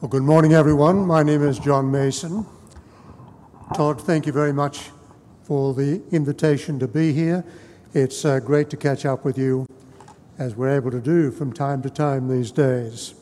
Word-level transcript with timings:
Well, 0.00 0.08
good 0.08 0.22
morning, 0.22 0.54
everyone. 0.54 1.06
My 1.06 1.22
name 1.22 1.46
is 1.46 1.58
John 1.58 1.90
Mason. 1.90 2.46
Todd, 3.74 4.00
thank 4.00 4.24
you 4.24 4.32
very 4.32 4.50
much 4.50 4.88
for 5.42 5.74
the 5.74 6.00
invitation 6.10 6.78
to 6.78 6.88
be 6.88 7.12
here. 7.12 7.44
It's 7.92 8.24
uh, 8.24 8.40
great 8.40 8.70
to 8.70 8.78
catch 8.78 9.04
up 9.04 9.26
with 9.26 9.36
you 9.36 9.66
as 10.38 10.56
we're 10.56 10.74
able 10.74 10.90
to 10.90 11.02
do 11.02 11.30
from 11.30 11.52
time 11.52 11.82
to 11.82 11.90
time 11.90 12.28
these 12.28 12.50
days. 12.50 13.12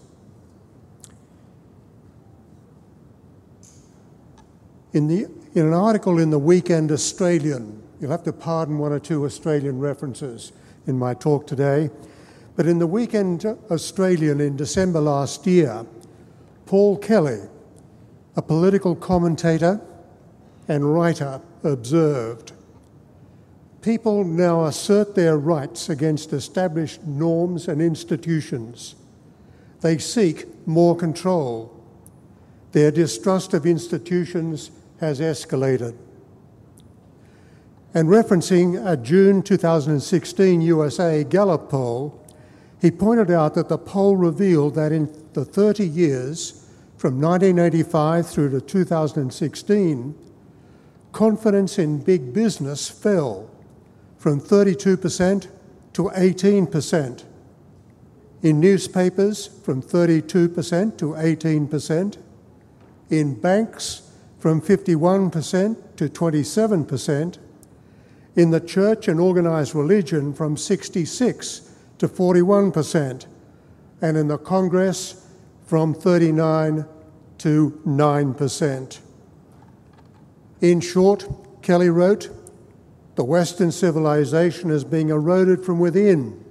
In, 4.92 5.08
the, 5.08 5.26
in 5.56 5.67
an 5.67 5.74
article 5.74 6.21
in 6.21 6.31
the 6.31 6.38
Weekend 6.38 6.92
Australian, 6.92 7.83
you'll 8.01 8.13
have 8.13 8.22
to 8.22 8.33
pardon 8.33 8.79
one 8.79 8.92
or 8.92 9.01
two 9.01 9.24
Australian 9.24 9.81
references 9.81 10.53
in 10.87 10.97
my 10.97 11.13
talk 11.13 11.45
today, 11.45 11.90
but 12.54 12.67
in 12.67 12.79
the 12.79 12.87
Weekend 12.87 13.45
Australian 13.69 14.40
in 14.40 14.56
December 14.56 15.01
last 15.01 15.45
year, 15.45 15.85
Paul 16.69 16.98
Kelly, 16.98 17.40
a 18.36 18.42
political 18.42 18.95
commentator 18.95 19.80
and 20.68 20.95
writer, 20.95 21.40
observed 21.64 22.52
People 23.80 24.22
now 24.22 24.66
assert 24.66 25.14
their 25.14 25.38
rights 25.38 25.88
against 25.88 26.34
established 26.34 27.02
norms 27.04 27.68
and 27.68 27.80
institutions. 27.80 28.96
They 29.80 29.96
seek 29.96 30.46
more 30.66 30.95
control. 30.95 31.74
Their 32.73 32.90
distrust 32.90 33.54
of 33.54 33.64
institutions 33.64 34.70
has 35.00 35.20
escalated. 35.20 35.96
And 37.95 38.09
referencing 38.09 38.84
a 38.87 38.95
June 38.95 39.42
2016 39.42 40.60
USA 40.60 41.24
Gallup 41.24 41.70
poll, 41.70 42.23
he 42.80 42.91
pointed 42.91 43.30
out 43.30 43.55
that 43.55 43.68
the 43.68 43.78
poll 43.78 44.16
revealed 44.16 44.74
that 44.77 44.92
in 44.92 45.12
the 45.32 45.45
30 45.45 45.87
years 45.87 46.64
from 46.96 47.20
1985 47.20 48.27
through 48.28 48.51
to 48.51 48.60
2016, 48.60 50.15
confidence 51.12 51.79
in 51.79 51.99
big 51.99 52.32
business 52.32 52.88
fell 52.88 53.51
from 54.16 54.40
32% 54.40 55.49
to 55.93 56.02
18%. 56.02 57.24
In 58.43 58.60
newspapers, 58.60 59.49
from 59.65 59.82
32% 59.82 60.96
to 60.99 61.06
18%. 61.06 62.18
In 63.10 63.34
banks, 63.34 64.12
from 64.39 64.61
51% 64.61 65.97
to 65.97 66.09
27%. 66.09 67.39
In 68.37 68.51
the 68.51 68.61
church 68.61 69.09
and 69.09 69.19
organised 69.19 69.75
religion, 69.75 70.33
from 70.33 70.56
66 70.56 71.68
to 71.99 72.09
41%. 72.09 73.27
And 74.01 74.17
in 74.17 74.29
the 74.29 74.39
Congress, 74.39 75.27
from 75.67 75.93
39 75.93 76.87
to 77.39 77.81
9%. 77.87 79.01
In 80.61 80.81
short, 80.81 81.29
Kelly 81.63 81.91
wrote, 81.91 82.31
the 83.17 83.25
Western 83.25 83.73
civilization 83.73 84.71
is 84.71 84.85
being 84.85 85.11
eroded 85.11 85.65
from 85.65 85.79
within 85.79 86.45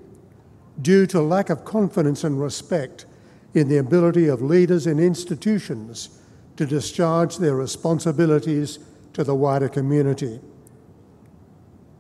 due 0.82 1.08
to 1.08 1.22
lack 1.22 1.50
of 1.50 1.66
confidence 1.66 2.24
and 2.24 2.40
respect 2.40 3.06
in 3.54 3.70
the 3.70 3.78
ability 3.78 4.28
of 4.28 4.42
leaders 4.42 4.86
and 4.86 5.00
institutions 5.00 6.20
to 6.58 6.66
discharge 6.66 7.38
their 7.38 7.56
responsibilities 7.56 8.80
to 9.14 9.24
the 9.24 9.34
wider 9.34 9.70
community. 9.70 10.40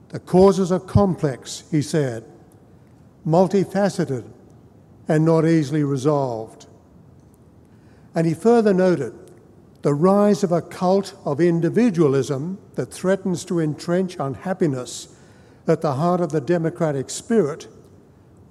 The 0.09 0.19
causes 0.19 0.71
are 0.71 0.79
complex, 0.79 1.63
he 1.71 1.81
said, 1.81 2.25
multifaceted, 3.27 4.23
and 5.07 5.25
not 5.25 5.45
easily 5.45 5.83
resolved. 5.83 6.65
And 8.15 8.25
he 8.25 8.33
further 8.33 8.73
noted 8.73 9.13
the 9.83 9.93
rise 9.93 10.43
of 10.43 10.51
a 10.51 10.61
cult 10.61 11.15
of 11.23 11.39
individualism 11.39 12.57
that 12.75 12.91
threatens 12.91 13.45
to 13.45 13.59
entrench 13.59 14.17
unhappiness 14.19 15.15
at 15.67 15.81
the 15.81 15.93
heart 15.95 16.21
of 16.21 16.31
the 16.31 16.41
democratic 16.41 17.09
spirit, 17.09 17.67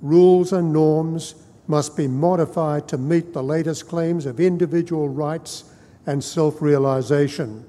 rules 0.00 0.52
and 0.52 0.72
norms 0.72 1.34
must 1.66 1.96
be 1.96 2.06
modified 2.06 2.86
to 2.88 2.98
meet 2.98 3.32
the 3.32 3.42
latest 3.42 3.88
claims 3.88 4.26
of 4.26 4.38
individual 4.38 5.08
rights 5.08 5.64
and 6.06 6.22
self 6.22 6.62
realization. 6.62 7.64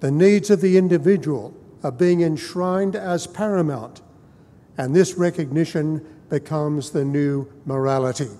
The 0.00 0.10
needs 0.10 0.48
of 0.50 0.60
the 0.60 0.78
individual 0.78 1.54
are 1.82 1.92
being 1.92 2.22
enshrined 2.22 2.96
as 2.96 3.26
paramount, 3.26 4.00
and 4.78 4.96
this 4.96 5.14
recognition 5.14 6.04
becomes 6.30 6.90
the 6.90 7.04
new 7.04 7.46
morality. 7.66 8.30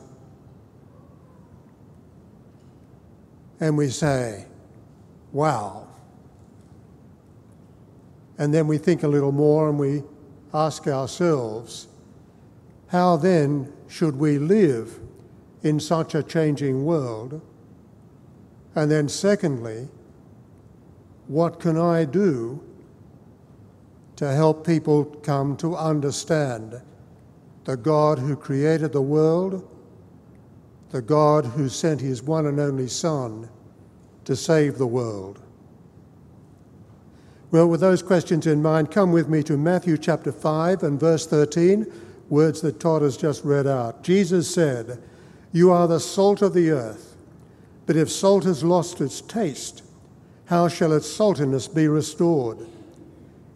and 3.60 3.76
we 3.76 3.88
say, 3.88 4.46
wow. 5.32 5.86
And 8.38 8.54
then 8.54 8.66
we 8.66 8.78
think 8.78 9.02
a 9.02 9.08
little 9.08 9.32
more 9.32 9.68
and 9.68 9.78
we 9.78 10.04
ask 10.54 10.86
ourselves, 10.86 11.88
how 12.88 13.16
then 13.16 13.72
should 13.88 14.16
we 14.16 14.38
live 14.38 15.00
in 15.62 15.80
such 15.80 16.14
a 16.14 16.22
changing 16.22 16.84
world? 16.84 17.40
And 18.74 18.90
then, 18.90 19.08
secondly, 19.08 19.88
what 21.26 21.58
can 21.58 21.76
I 21.76 22.04
do 22.04 22.62
to 24.18 24.32
help 24.32 24.64
people 24.64 25.04
come 25.04 25.56
to 25.56 25.74
understand 25.74 26.80
the 27.64 27.76
God 27.76 28.20
who 28.20 28.36
created 28.36 28.92
the 28.92 29.02
world? 29.02 29.66
the 30.90 31.02
God 31.02 31.44
who 31.44 31.68
sent 31.68 32.00
his 32.00 32.22
one 32.22 32.46
and 32.46 32.58
only 32.58 32.88
Son 32.88 33.48
to 34.24 34.34
save 34.34 34.78
the 34.78 34.86
world? 34.86 35.40
Well, 37.50 37.66
with 37.66 37.80
those 37.80 38.02
questions 38.02 38.46
in 38.46 38.62
mind, 38.62 38.90
come 38.90 39.12
with 39.12 39.28
me 39.28 39.42
to 39.44 39.56
Matthew 39.56 39.96
chapter 39.96 40.32
5 40.32 40.82
and 40.82 41.00
verse 41.00 41.26
13, 41.26 41.86
words 42.28 42.60
that 42.60 42.78
Todd 42.78 43.02
has 43.02 43.16
just 43.16 43.44
read 43.44 43.66
out. 43.66 44.02
Jesus 44.02 44.52
said, 44.52 45.02
You 45.52 45.70
are 45.70 45.88
the 45.88 46.00
salt 46.00 46.42
of 46.42 46.52
the 46.52 46.70
earth, 46.70 47.16
but 47.86 47.96
if 47.96 48.10
salt 48.10 48.44
has 48.44 48.62
lost 48.62 49.00
its 49.00 49.22
taste, 49.22 49.82
how 50.46 50.68
shall 50.68 50.92
its 50.92 51.08
saltiness 51.08 51.72
be 51.74 51.88
restored? 51.88 52.66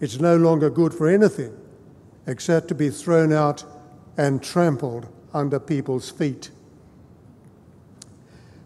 It's 0.02 0.18
no 0.18 0.36
longer 0.36 0.68
good 0.68 0.92
for 0.92 1.08
anything 1.08 1.56
except 2.26 2.66
to 2.68 2.74
be 2.74 2.90
thrown 2.90 3.32
out 3.32 3.64
and 4.16 4.42
trampled 4.42 5.06
under 5.32 5.60
people's 5.60 6.10
feet. 6.10 6.50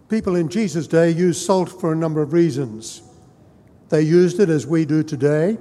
People 0.09 0.35
in 0.35 0.49
Jesus' 0.49 0.87
day 0.87 1.11
used 1.11 1.45
salt 1.45 1.69
for 1.69 1.93
a 1.93 1.97
number 1.97 2.23
of 2.23 2.33
reasons. 2.33 3.03
They 3.91 4.01
used 4.01 4.41
it, 4.41 4.49
as 4.49 4.67
we 4.67 4.87
do 4.87 5.03
today, 5.03 5.59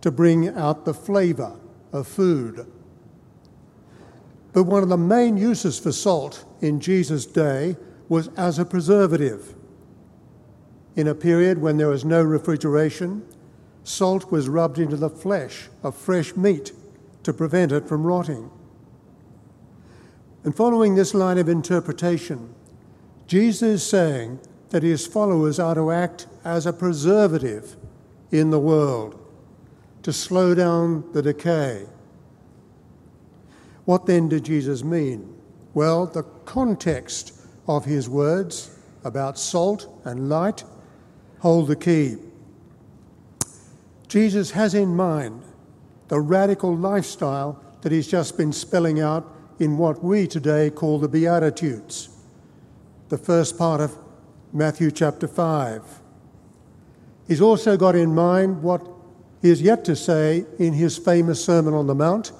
to 0.00 0.10
bring 0.10 0.48
out 0.48 0.84
the 0.84 0.92
flavour 0.92 1.56
of 1.92 2.08
food. 2.08 2.66
But 4.52 4.64
one 4.64 4.82
of 4.82 4.88
the 4.88 4.96
main 4.96 5.36
uses 5.36 5.78
for 5.78 5.92
salt 5.92 6.44
in 6.60 6.80
Jesus' 6.80 7.26
day 7.26 7.76
was 8.08 8.26
as 8.36 8.58
a 8.58 8.64
preservative. 8.64 9.54
In 10.96 11.06
a 11.06 11.14
period 11.14 11.58
when 11.58 11.76
there 11.76 11.88
was 11.88 12.04
no 12.04 12.22
refrigeration, 12.22 13.24
salt 13.84 14.32
was 14.32 14.48
rubbed 14.48 14.78
into 14.78 14.96
the 14.96 15.10
flesh 15.10 15.68
of 15.82 15.94
fresh 15.94 16.34
meat 16.34 16.72
to 17.22 17.32
prevent 17.32 17.70
it 17.70 17.86
from 17.86 18.04
rotting. 18.04 18.50
And 20.42 20.54
following 20.54 20.94
this 20.94 21.14
line 21.14 21.38
of 21.38 21.48
interpretation, 21.48 22.54
Jesus 23.26 23.62
is 23.62 23.86
saying 23.86 24.40
that 24.70 24.82
his 24.82 25.06
followers 25.06 25.58
are 25.58 25.74
to 25.74 25.90
act 25.90 26.26
as 26.44 26.66
a 26.66 26.72
preservative 26.72 27.76
in 28.30 28.50
the 28.50 28.58
world 28.58 29.18
to 30.02 30.12
slow 30.12 30.54
down 30.54 31.04
the 31.12 31.22
decay. 31.22 31.86
What 33.84 34.06
then 34.06 34.28
did 34.28 34.44
Jesus 34.44 34.82
mean? 34.82 35.34
Well, 35.72 36.06
the 36.06 36.24
context 36.44 37.40
of 37.66 37.84
his 37.84 38.08
words 38.08 38.78
about 39.04 39.38
salt 39.38 39.88
and 40.04 40.28
light 40.28 40.64
hold 41.40 41.68
the 41.68 41.76
key. 41.76 42.16
Jesus 44.14 44.52
has 44.52 44.74
in 44.76 44.94
mind 44.94 45.42
the 46.06 46.20
radical 46.20 46.76
lifestyle 46.76 47.60
that 47.82 47.90
he's 47.90 48.06
just 48.06 48.36
been 48.36 48.52
spelling 48.52 49.00
out 49.00 49.28
in 49.58 49.76
what 49.76 50.04
we 50.04 50.28
today 50.28 50.70
call 50.70 51.00
the 51.00 51.08
Beatitudes 51.08 52.10
the 53.08 53.18
first 53.18 53.58
part 53.58 53.80
of 53.80 53.98
Matthew 54.52 54.92
chapter 54.92 55.26
5. 55.26 55.82
He's 57.26 57.40
also 57.40 57.76
got 57.76 57.96
in 57.96 58.14
mind 58.14 58.62
what 58.62 58.86
he 59.42 59.50
is 59.50 59.60
yet 59.60 59.84
to 59.86 59.96
say 59.96 60.46
in 60.60 60.74
his 60.74 60.96
famous 60.96 61.44
Sermon 61.44 61.74
on 61.74 61.88
the 61.88 61.94
Mount 61.96 62.30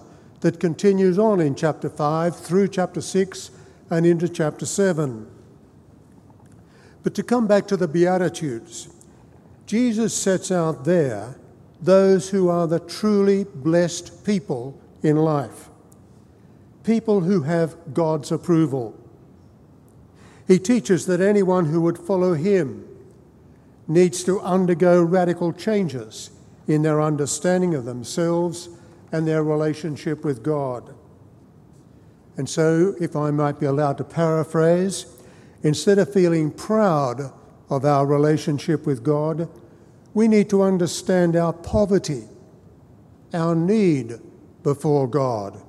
that 0.43 0.61
continues 0.61 1.19
on 1.19 1.41
in 1.41 1.57
chapter 1.57 1.91
5 1.91 2.39
through 2.39 2.69
chapter 2.69 3.01
6 3.01 3.51
and 3.91 4.07
into 4.07 4.29
chapter 4.29 4.65
7. 4.65 5.27
But 7.03 7.17
to 7.17 7.25
come 7.25 7.49
back 7.49 7.67
to 7.67 7.77
the 7.77 7.89
Beatitudes, 7.89 8.91
Jesus 9.67 10.15
sets 10.15 10.53
out 10.53 10.85
there 10.85 11.35
those 11.81 12.31
who 12.31 12.49
are 12.49 12.67
the 12.67 12.81
truly 12.81 13.45
blessed 13.45 14.25
people 14.25 14.81
in 15.03 15.17
life, 15.17 15.69
people 16.83 17.21
who 17.21 17.43
have 17.43 17.77
God's 17.93 18.33
approval. 18.33 18.99
He 20.47 20.59
teaches 20.59 21.07
that 21.07 21.21
anyone 21.21 21.67
who 21.67 21.81
would 21.83 21.99
follow 21.99 22.35
him 22.35 22.87
needs 23.87 24.25
to 24.25 24.41
undergo 24.41 25.03
radical 25.03 25.53
changes 25.53 26.31
in 26.67 26.83
their 26.83 27.01
understanding 27.03 27.75
of 27.75 27.85
themselves 27.85 28.69
and 29.13 29.27
their 29.27 29.45
relationship 29.45 30.25
with 30.25 30.43
God. 30.43 30.95
And 32.37 32.49
so, 32.49 32.95
if 33.01 33.15
I 33.15 33.31
might 33.31 33.61
be 33.61 33.67
allowed 33.67 33.99
to 33.99 34.05
paraphrase, 34.05 35.07
instead 35.63 35.99
of 35.99 36.13
feeling 36.13 36.51
proud 36.51 37.33
of 37.71 37.85
our 37.85 38.07
relationship 38.07 38.87
with 38.87 39.05
God, 39.05 39.49
we 40.15 40.29
need 40.29 40.49
to 40.49 40.63
understand 40.63 41.35
our 41.35 41.53
poverty, 41.53 42.23
our 43.33 43.55
need 43.55 44.15
before 44.63 45.09
God. 45.09 45.61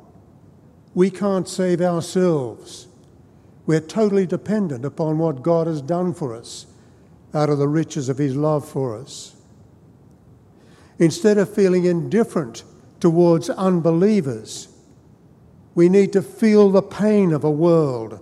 We 0.94 1.10
can't 1.10 1.50
save 1.50 1.82
ourselves. 1.82 2.88
We're 3.66 3.82
totally 3.82 4.28
dependent 4.28 4.86
upon 4.86 5.18
what 5.18 5.42
God 5.42 5.66
has 5.66 5.82
done 5.82 6.14
for 6.14 6.36
us 6.36 6.68
out 7.34 7.50
of 7.50 7.58
the 7.58 7.68
riches 7.68 8.08
of 8.08 8.20
His 8.20 8.36
love 8.36 8.68
for 8.68 8.96
us. 8.96 9.36
Instead 11.00 11.38
of 11.38 11.54
feeling 11.54 11.86
indifferent 11.86 12.64
towards 13.00 13.50
unbelievers, 13.50 14.70
we 15.74 15.90
need 15.90 16.14
to 16.14 16.22
feel 16.22 16.70
the 16.70 16.82
pain 16.82 17.34
of 17.34 17.44
a 17.44 17.52
world 17.52 18.20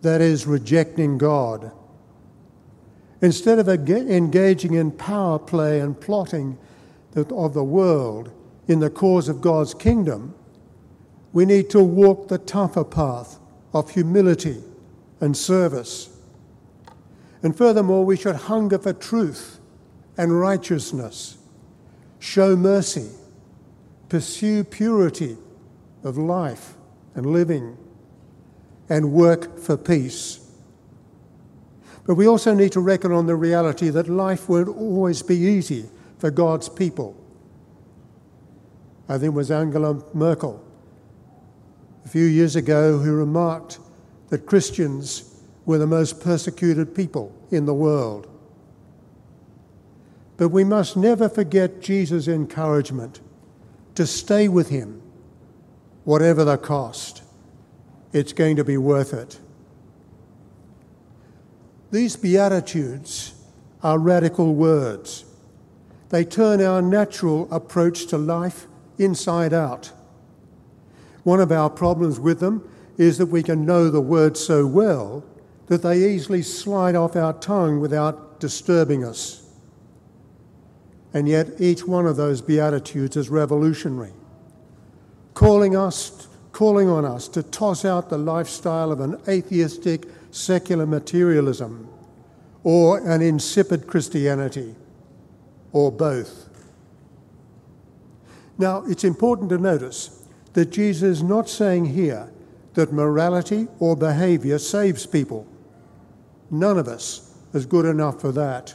that 0.00 0.20
is 0.20 0.46
rejecting 0.46 1.18
God. 1.18 1.72
Instead 3.22 3.60
of 3.60 3.68
engaging 3.68 4.74
in 4.74 4.90
power 4.90 5.38
play 5.38 5.78
and 5.78 5.98
plotting 6.00 6.58
of 7.14 7.54
the 7.54 7.64
world 7.64 8.32
in 8.66 8.80
the 8.80 8.90
cause 8.90 9.28
of 9.28 9.40
God's 9.40 9.74
kingdom, 9.74 10.34
we 11.32 11.44
need 11.44 11.70
to 11.70 11.82
walk 11.82 12.28
the 12.28 12.38
tougher 12.38 12.84
path 12.84 13.38
of 13.72 13.90
humility 13.90 14.62
and 15.20 15.36
service. 15.36 16.10
And 17.44 17.56
furthermore, 17.56 18.04
we 18.04 18.16
should 18.16 18.36
hunger 18.36 18.78
for 18.78 18.92
truth 18.92 19.60
and 20.16 20.38
righteousness, 20.38 21.38
show 22.18 22.56
mercy, 22.56 23.08
pursue 24.08 24.64
purity 24.64 25.36
of 26.02 26.18
life 26.18 26.74
and 27.14 27.26
living, 27.26 27.78
and 28.88 29.12
work 29.12 29.58
for 29.58 29.76
peace. 29.76 30.41
But 32.04 32.16
we 32.16 32.26
also 32.26 32.54
need 32.54 32.72
to 32.72 32.80
reckon 32.80 33.12
on 33.12 33.26
the 33.26 33.36
reality 33.36 33.88
that 33.90 34.08
life 34.08 34.48
won't 34.48 34.68
always 34.68 35.22
be 35.22 35.36
easy 35.36 35.86
for 36.18 36.30
God's 36.30 36.68
people. 36.68 37.16
I 39.08 39.14
think 39.14 39.26
it 39.26 39.36
was 39.36 39.50
Angela 39.50 40.02
Merkel 40.14 40.64
a 42.04 42.08
few 42.08 42.24
years 42.24 42.56
ago 42.56 42.98
who 42.98 43.12
remarked 43.14 43.78
that 44.30 44.46
Christians 44.46 45.40
were 45.66 45.78
the 45.78 45.86
most 45.86 46.20
persecuted 46.20 46.94
people 46.94 47.32
in 47.50 47.66
the 47.66 47.74
world. 47.74 48.28
But 50.36 50.48
we 50.48 50.64
must 50.64 50.96
never 50.96 51.28
forget 51.28 51.80
Jesus' 51.80 52.26
encouragement 52.26 53.20
to 53.94 54.06
stay 54.06 54.48
with 54.48 54.70
him, 54.70 55.02
whatever 56.04 56.44
the 56.44 56.56
cost. 56.56 57.22
It's 58.12 58.32
going 58.32 58.56
to 58.56 58.64
be 58.64 58.76
worth 58.76 59.12
it. 59.12 59.38
These 61.92 62.16
Beatitudes 62.16 63.34
are 63.82 63.98
radical 63.98 64.54
words. 64.54 65.26
They 66.08 66.24
turn 66.24 66.62
our 66.62 66.80
natural 66.80 67.46
approach 67.52 68.06
to 68.06 68.18
life 68.18 68.66
inside 68.98 69.52
out. 69.52 69.92
One 71.22 71.38
of 71.38 71.52
our 71.52 71.68
problems 71.68 72.18
with 72.18 72.40
them 72.40 72.66
is 72.96 73.18
that 73.18 73.26
we 73.26 73.42
can 73.42 73.66
know 73.66 73.90
the 73.90 74.00
words 74.00 74.40
so 74.40 74.66
well 74.66 75.22
that 75.66 75.82
they 75.82 76.14
easily 76.14 76.40
slide 76.40 76.94
off 76.94 77.14
our 77.14 77.34
tongue 77.34 77.78
without 77.78 78.40
disturbing 78.40 79.04
us. 79.04 79.46
And 81.12 81.28
yet, 81.28 81.60
each 81.60 81.86
one 81.86 82.06
of 82.06 82.16
those 82.16 82.40
Beatitudes 82.40 83.18
is 83.18 83.28
revolutionary, 83.28 84.14
calling, 85.34 85.76
us, 85.76 86.26
calling 86.52 86.88
on 86.88 87.04
us 87.04 87.28
to 87.28 87.42
toss 87.42 87.84
out 87.84 88.08
the 88.08 88.16
lifestyle 88.16 88.90
of 88.90 89.00
an 89.00 89.20
atheistic, 89.28 90.06
secular 90.32 90.86
materialism 90.86 91.88
or 92.64 92.98
an 93.08 93.22
insipid 93.22 93.86
Christianity, 93.86 94.74
or 95.72 95.90
both. 95.90 96.48
Now, 98.58 98.84
it's 98.86 99.04
important 99.04 99.50
to 99.50 99.58
notice 99.58 100.24
that 100.52 100.70
Jesus 100.70 101.18
is 101.18 101.22
not 101.22 101.48
saying 101.48 101.86
here 101.86 102.32
that 102.74 102.92
morality 102.92 103.68
or 103.78 103.96
behaviour 103.96 104.58
saves 104.58 105.06
people. 105.06 105.46
None 106.50 106.78
of 106.78 106.86
us 106.88 107.34
is 107.52 107.66
good 107.66 107.84
enough 107.84 108.20
for 108.20 108.32
that. 108.32 108.74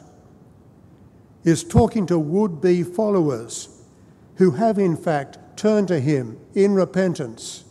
Talking 1.69 2.05
to 2.07 2.19
would 2.19 2.59
be 2.59 2.83
followers 2.83 3.83
who 4.35 4.51
have, 4.51 4.77
in 4.77 4.97
fact, 4.97 5.37
turned 5.55 5.87
to 5.87 5.99
Him 5.99 6.37
in 6.53 6.73
repentance, 6.73 7.63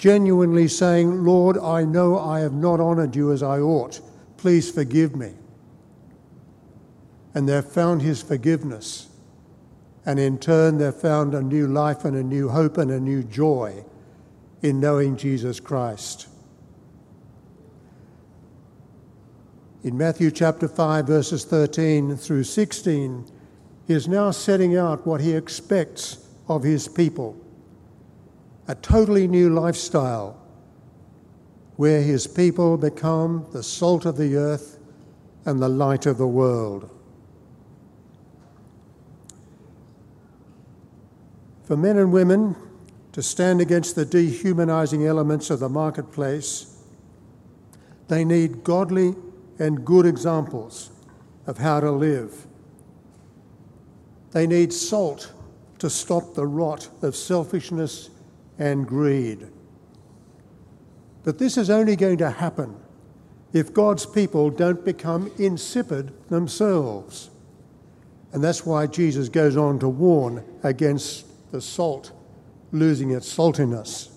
genuinely 0.00 0.66
saying, 0.66 1.24
Lord, 1.24 1.56
I 1.58 1.84
know 1.84 2.18
I 2.18 2.40
have 2.40 2.54
not 2.54 2.80
honoured 2.80 3.14
you 3.14 3.32
as 3.32 3.42
I 3.42 3.60
ought. 3.60 4.00
Please 4.36 4.70
forgive 4.70 5.14
me. 5.14 5.34
And 7.34 7.48
they've 7.48 7.64
found 7.64 8.02
His 8.02 8.22
forgiveness 8.22 9.10
and 10.06 10.18
in 10.18 10.38
turn, 10.38 10.78
they've 10.78 10.94
found 10.94 11.34
a 11.34 11.42
new 11.42 11.66
life 11.66 12.04
and 12.04 12.16
a 12.16 12.22
new 12.22 12.48
hope 12.48 12.78
and 12.78 12.90
a 12.90 13.00
new 13.00 13.22
joy 13.22 13.84
in 14.62 14.80
knowing 14.80 15.16
Jesus 15.16 15.60
Christ. 15.60 16.26
In 19.82 19.96
Matthew 19.96 20.30
chapter 20.30 20.68
5, 20.68 21.06
verses 21.06 21.44
13 21.44 22.16
through 22.16 22.44
16, 22.44 23.30
he 23.86 23.94
is 23.94 24.08
now 24.08 24.30
setting 24.30 24.76
out 24.76 25.06
what 25.06 25.20
he 25.20 25.32
expects 25.32 26.26
of 26.48 26.62
his 26.62 26.88
people 26.88 27.39
a 28.70 28.74
totally 28.76 29.26
new 29.26 29.50
lifestyle 29.50 30.40
where 31.74 32.02
his 32.02 32.28
people 32.28 32.76
become 32.76 33.44
the 33.50 33.64
salt 33.64 34.06
of 34.06 34.16
the 34.16 34.36
earth 34.36 34.78
and 35.44 35.60
the 35.60 35.68
light 35.68 36.06
of 36.06 36.18
the 36.18 36.26
world. 36.26 36.88
For 41.64 41.76
men 41.76 41.98
and 41.98 42.12
women 42.12 42.54
to 43.10 43.24
stand 43.24 43.60
against 43.60 43.96
the 43.96 44.04
dehumanizing 44.04 45.04
elements 45.04 45.50
of 45.50 45.58
the 45.58 45.68
marketplace, 45.68 46.80
they 48.06 48.24
need 48.24 48.62
godly 48.62 49.16
and 49.58 49.84
good 49.84 50.06
examples 50.06 50.90
of 51.48 51.58
how 51.58 51.80
to 51.80 51.90
live. 51.90 52.46
They 54.30 54.46
need 54.46 54.72
salt 54.72 55.32
to 55.80 55.90
stop 55.90 56.34
the 56.34 56.46
rot 56.46 56.88
of 57.02 57.16
selfishness 57.16 58.10
and 58.60 58.86
greed. 58.86 59.48
But 61.24 61.38
this 61.38 61.56
is 61.56 61.70
only 61.70 61.96
going 61.96 62.18
to 62.18 62.30
happen 62.30 62.76
if 63.52 63.74
God's 63.74 64.06
people 64.06 64.50
don't 64.50 64.84
become 64.84 65.32
insipid 65.38 66.12
themselves. 66.28 67.30
And 68.32 68.44
that's 68.44 68.64
why 68.64 68.86
Jesus 68.86 69.28
goes 69.28 69.56
on 69.56 69.80
to 69.80 69.88
warn 69.88 70.44
against 70.62 71.26
the 71.50 71.60
salt 71.60 72.12
losing 72.70 73.10
its 73.10 73.34
saltiness. 73.34 74.10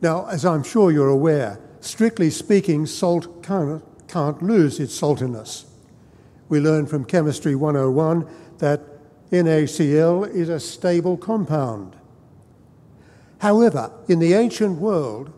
Now, 0.00 0.26
as 0.26 0.44
I'm 0.44 0.62
sure 0.62 0.92
you're 0.92 1.08
aware, 1.08 1.58
strictly 1.80 2.30
speaking, 2.30 2.86
salt 2.86 3.42
can't, 3.42 3.82
can't 4.06 4.40
lose 4.42 4.78
its 4.78 4.98
saltiness. 5.00 5.64
We 6.48 6.60
learn 6.60 6.86
from 6.86 7.04
Chemistry 7.04 7.56
101 7.56 8.28
that 8.58 8.82
NaCl 9.32 10.32
is 10.32 10.48
a 10.48 10.60
stable 10.60 11.16
compound. 11.16 11.96
However, 13.46 13.92
in 14.08 14.18
the 14.18 14.32
ancient 14.32 14.80
world, 14.80 15.30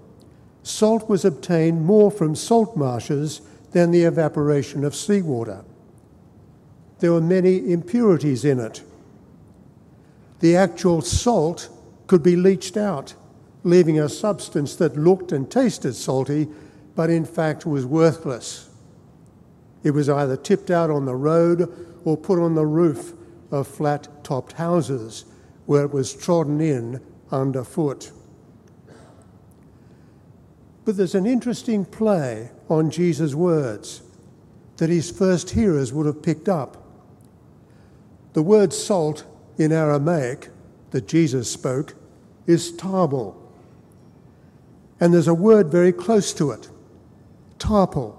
salt 0.63 1.11
was 1.11 1.27
obtained 1.27 1.85
more 1.85 2.11
from 2.11 2.35
salt 2.35 2.75
marshes 2.75 3.43
than 3.73 3.91
the 3.91 4.05
evaporation 4.05 4.83
of 4.83 4.95
seawater. 4.95 5.63
There 7.01 7.13
were 7.13 7.21
many 7.21 7.71
impurities 7.71 8.47
in 8.47 8.61
it 8.61 8.83
the 10.41 10.57
actual 10.57 11.03
salt 11.03 11.69
could 12.07 12.23
be 12.23 12.35
leached 12.35 12.79
out, 12.79 13.13
leaving 13.63 14.01
a 14.01 14.09
substance 14.09 14.75
that 14.77 14.97
looked 14.97 15.31
and 15.31 15.51
tasted 15.51 15.93
salty, 15.93 16.49
but 16.97 17.11
in 17.11 17.27
fact 17.27 17.67
was 17.67 17.85
worthless. 17.85 18.71
It 19.83 19.91
was 19.91 20.09
either 20.09 20.39
tipped 20.39 20.71
out 20.71 20.89
on 20.89 21.05
the 21.05 21.15
road 21.15 21.71
or 22.07 22.17
put 22.17 22.39
on 22.39 22.55
the 22.55 22.65
roof 22.65 23.13
of 23.51 23.69
flat 23.69 24.09
topped 24.25 24.53
houses 24.53 25.27
where 25.67 25.85
it 25.85 25.93
was 25.93 26.15
trodden 26.15 26.63
in 26.63 27.03
underfoot. 27.31 28.13
But 30.85 30.97
there's 30.97 31.15
an 31.15 31.27
interesting 31.27 31.85
play 31.85 32.51
on 32.69 32.91
Jesus' 32.91 33.35
words 33.35 34.03
that 34.79 34.89
his 34.89 35.11
first 35.11 35.51
hearers 35.51 35.93
would 35.93 36.07
have 36.07 36.23
picked 36.23 36.49
up. 36.49 36.83
The 38.33 38.43
word 38.43 38.73
salt 38.73 39.25
in 39.59 39.73
Aramaic 39.73 40.49
that 40.91 41.07
Jesus 41.07 41.51
spoke 41.51 41.95
is 42.47 42.73
tabor. 42.73 43.35
And 45.01 45.13
there's 45.13 45.29
a 45.29 45.35
word 45.35 45.69
very 45.69 45.93
close 45.93 46.33
to 46.35 46.51
it, 46.53 46.69
tarpal, 47.59 48.17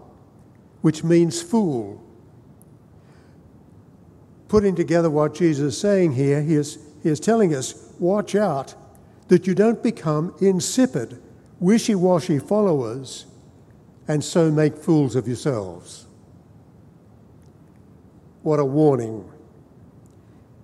which 0.82 1.04
means 1.04 1.42
fool. 1.42 2.04
Putting 4.48 4.76
together 4.76 5.10
what 5.10 5.36
Jesus 5.36 5.74
is 5.74 5.82
saying 5.82 6.14
here, 6.14 6.42
he 6.42 6.56
is, 6.56 6.78
he 7.04 7.10
is 7.10 7.20
telling 7.20 7.54
us 7.54 7.92
watch 8.00 8.36
out 8.36 8.76
that 9.30 9.48
you 9.48 9.56
don't 9.56 9.82
become 9.82 10.36
insipid, 10.42 11.22
wishy 11.60 11.96
washy 11.96 12.40
followers 12.40 13.26
and 14.08 14.24
so 14.24 14.52
make 14.52 14.76
fools 14.76 15.16
of 15.16 15.28
yourselves. 15.28 16.08
What 18.42 18.60
a 18.60 18.66
warning. 18.66 19.30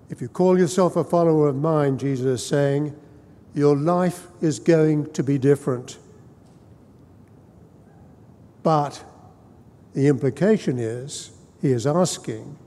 If 0.10 0.19
you 0.19 0.27
call 0.27 0.57
yourself 0.57 0.95
a 0.95 1.03
follower 1.03 1.48
of 1.48 1.55
mine, 1.55 1.98
Jesus 1.98 2.41
is 2.41 2.48
saying, 2.48 2.95
your 3.53 3.75
life 3.75 4.27
is 4.41 4.60
going 4.60 5.12
to 5.13 5.24
be 5.24 5.38
different. 5.38 5.98
But 8.63 9.03
the 9.93 10.07
implication 10.07 10.79
is, 10.79 11.31
he 11.62 11.72
is 11.72 11.86
asking, 11.86 12.57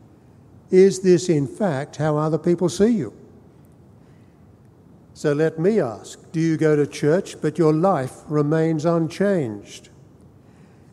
is 0.71 1.00
this 1.00 1.28
in 1.28 1.49
fact 1.49 1.97
how 1.97 2.17
other 2.17 2.38
people 2.38 2.69
see 2.69 2.90
you? 2.90 3.17
So 5.18 5.32
let 5.32 5.58
me 5.58 5.80
ask 5.80 6.30
do 6.30 6.38
you 6.38 6.56
go 6.56 6.76
to 6.76 6.87
church 6.87 7.40
but 7.40 7.58
your 7.58 7.72
life 7.72 8.18
remains 8.28 8.84
unchanged? 8.84 9.88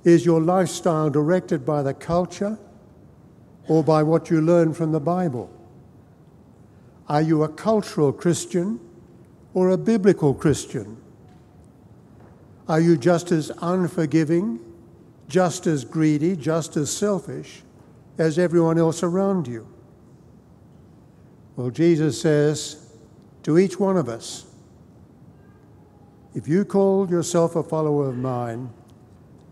Is 0.03 0.25
your 0.25 0.41
lifestyle 0.41 1.11
directed 1.11 1.63
by 1.63 1.83
the 1.83 1.93
culture 1.93 2.57
or 3.67 3.83
by 3.83 4.01
what 4.01 4.31
you 4.31 4.41
learn 4.41 4.73
from 4.73 4.93
the 4.93 4.99
Bible? 4.99 5.51
Are 7.07 7.21
you 7.21 7.43
a 7.43 7.47
cultural 7.47 8.11
Christian 8.11 8.79
or 9.53 9.69
a 9.69 9.77
biblical 9.77 10.33
Christian? 10.33 10.97
Are 12.67 12.81
you 12.81 12.97
just 12.97 13.31
as 13.31 13.51
unforgiving, 13.61 14.59
just 15.27 15.67
as 15.67 15.85
greedy, 15.85 16.35
just 16.35 16.75
as 16.77 16.89
selfish 16.89 17.61
as 18.17 18.39
everyone 18.39 18.79
else 18.79 19.03
around 19.03 19.47
you? 19.47 19.67
Well, 21.55 21.69
Jesus 21.69 22.19
says, 22.19 22.84
to 23.45 23.59
each 23.59 23.79
one 23.79 23.95
of 23.95 24.09
us. 24.09 24.47
If 26.33 26.47
you 26.47 26.65
call 26.65 27.07
yourself 27.07 27.55
a 27.55 27.61
follower 27.61 28.09
of 28.09 28.17
mine, 28.17 28.71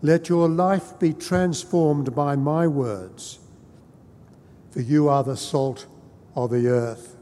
let 0.02 0.28
your 0.28 0.48
life 0.48 0.98
be 0.98 1.12
transformed 1.12 2.12
by 2.12 2.34
my 2.34 2.66
words, 2.66 3.38
for 4.72 4.80
you 4.80 5.08
are 5.08 5.22
the 5.22 5.36
salt 5.36 5.86
of 6.34 6.50
the 6.50 6.66
earth. 6.66 7.14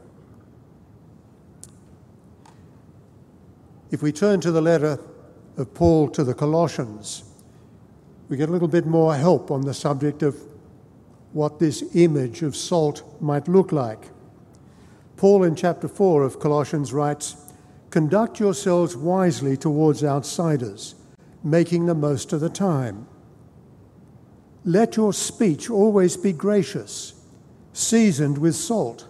If 3.91 4.01
we 4.01 4.11
turn 4.11 4.41
to 4.41 4.51
the 4.51 4.59
letter 4.59 4.99
of 5.57 5.75
Paul 5.75 6.09
to 6.09 6.23
the 6.23 6.33
Colossians, 6.33 7.23
we 8.29 8.35
get 8.35 8.49
a 8.49 8.51
little 8.51 8.67
bit 8.67 8.87
more 8.87 9.15
help 9.15 9.51
on 9.51 9.61
the 9.61 9.75
subject 9.75 10.23
of 10.23 10.41
what 11.33 11.59
this 11.59 11.83
image 11.95 12.41
of 12.41 12.55
salt 12.55 13.03
might 13.21 13.47
look 13.47 13.71
like. 13.71 14.09
Paul 15.23 15.45
in 15.45 15.55
chapter 15.55 15.87
4 15.87 16.23
of 16.23 16.41
Colossians 16.41 16.91
writes, 16.91 17.37
Conduct 17.91 18.41
yourselves 18.41 18.97
wisely 18.97 19.55
towards 19.55 20.03
outsiders, 20.03 20.95
making 21.41 21.85
the 21.85 21.95
most 21.95 22.33
of 22.33 22.41
the 22.41 22.49
time. 22.49 23.07
Let 24.65 24.97
your 24.97 25.13
speech 25.13 25.69
always 25.69 26.17
be 26.17 26.33
gracious, 26.33 27.13
seasoned 27.71 28.37
with 28.37 28.53
salt, 28.53 29.07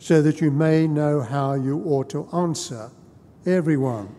so 0.00 0.22
that 0.22 0.40
you 0.40 0.50
may 0.50 0.88
know 0.88 1.20
how 1.20 1.54
you 1.54 1.80
ought 1.84 2.10
to 2.10 2.28
answer 2.32 2.90
everyone. 3.46 4.12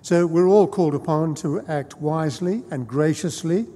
So 0.00 0.28
we're 0.28 0.46
all 0.46 0.68
called 0.68 0.94
upon 0.94 1.34
to 1.42 1.66
act 1.66 2.00
wisely 2.00 2.62
and 2.70 2.86
graciously 2.86 3.66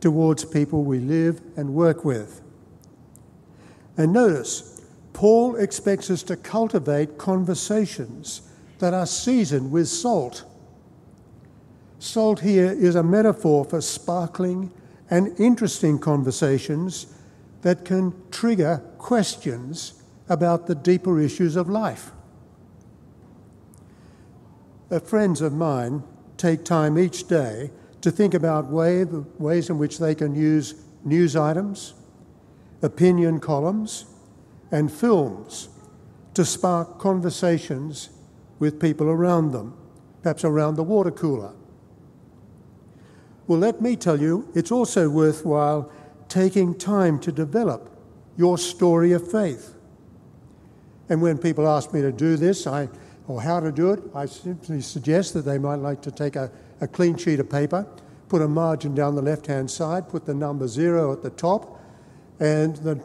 towards 0.00 0.44
people 0.44 0.84
we 0.84 0.98
live 0.98 1.40
and 1.56 1.72
work 1.72 2.04
with. 2.04 2.42
And 3.96 4.12
notice, 4.12 4.69
Paul 5.12 5.56
expects 5.56 6.10
us 6.10 6.22
to 6.24 6.36
cultivate 6.36 7.18
conversations 7.18 8.42
that 8.78 8.94
are 8.94 9.06
seasoned 9.06 9.70
with 9.70 9.88
salt. 9.88 10.44
Salt 11.98 12.40
here 12.40 12.72
is 12.72 12.94
a 12.94 13.02
metaphor 13.02 13.64
for 13.64 13.80
sparkling 13.80 14.72
and 15.10 15.38
interesting 15.38 15.98
conversations 15.98 17.14
that 17.62 17.84
can 17.84 18.14
trigger 18.30 18.82
questions 18.98 20.02
about 20.28 20.66
the 20.66 20.74
deeper 20.74 21.20
issues 21.20 21.56
of 21.56 21.68
life. 21.68 22.12
Uh, 24.90 24.98
friends 24.98 25.40
of 25.40 25.52
mine 25.52 26.02
take 26.36 26.64
time 26.64 26.98
each 26.98 27.28
day 27.28 27.70
to 28.00 28.10
think 28.10 28.32
about 28.32 28.66
way, 28.66 29.04
ways 29.38 29.68
in 29.68 29.76
which 29.76 29.98
they 29.98 30.14
can 30.14 30.34
use 30.34 30.74
news 31.04 31.36
items, 31.36 31.94
opinion 32.80 33.40
columns, 33.40 34.06
and 34.70 34.90
films 34.90 35.68
to 36.34 36.44
spark 36.44 36.98
conversations 36.98 38.10
with 38.58 38.80
people 38.80 39.08
around 39.08 39.52
them, 39.52 39.76
perhaps 40.22 40.44
around 40.44 40.76
the 40.76 40.82
water 40.82 41.10
cooler. 41.10 41.52
Well, 43.46 43.58
let 43.58 43.80
me 43.80 43.96
tell 43.96 44.20
you, 44.20 44.48
it's 44.54 44.70
also 44.70 45.08
worthwhile 45.08 45.90
taking 46.28 46.78
time 46.78 47.18
to 47.20 47.32
develop 47.32 47.90
your 48.36 48.58
story 48.58 49.12
of 49.12 49.28
faith. 49.28 49.74
And 51.08 51.20
when 51.20 51.38
people 51.38 51.66
ask 51.66 51.92
me 51.92 52.00
to 52.02 52.12
do 52.12 52.36
this, 52.36 52.66
I, 52.68 52.88
or 53.26 53.42
how 53.42 53.58
to 53.58 53.72
do 53.72 53.90
it, 53.90 54.00
I 54.14 54.26
simply 54.26 54.80
suggest 54.80 55.34
that 55.34 55.42
they 55.42 55.58
might 55.58 55.76
like 55.76 56.00
to 56.02 56.12
take 56.12 56.36
a, 56.36 56.52
a 56.80 56.86
clean 56.86 57.16
sheet 57.16 57.40
of 57.40 57.50
paper, 57.50 57.84
put 58.28 58.40
a 58.40 58.46
margin 58.46 58.94
down 58.94 59.16
the 59.16 59.22
left 59.22 59.46
hand 59.46 59.68
side, 59.68 60.08
put 60.08 60.24
the 60.24 60.34
number 60.34 60.68
zero 60.68 61.12
at 61.12 61.22
the 61.22 61.30
top, 61.30 61.80
and 62.38 62.76
the 62.76 63.00